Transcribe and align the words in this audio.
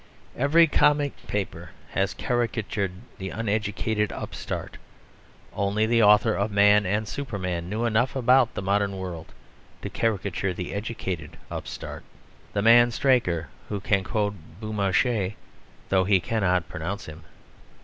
Every 0.35 0.65
comic 0.65 1.13
paper 1.27 1.69
has 1.91 2.15
caricatured 2.15 2.91
the 3.19 3.29
uneducated 3.29 4.11
upstart. 4.11 4.77
Only 5.53 5.85
the 5.85 6.01
author 6.01 6.33
of 6.33 6.49
Man 6.49 6.87
and 6.87 7.07
Superman 7.07 7.69
knew 7.69 7.85
enough 7.85 8.15
about 8.15 8.55
the 8.55 8.63
modern 8.63 8.97
world 8.97 9.31
to 9.83 9.91
caricature 9.91 10.53
the 10.55 10.73
educated 10.73 11.37
upstart 11.51 12.01
the 12.53 12.63
man 12.63 12.89
Straker 12.89 13.49
who 13.69 13.79
can 13.79 14.03
quote 14.03 14.33
Beaumarchais, 14.59 15.35
though 15.89 16.05
he 16.05 16.19
cannot 16.19 16.67
pronounce 16.67 17.05
him. 17.05 17.23